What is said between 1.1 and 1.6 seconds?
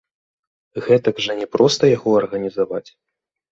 жа не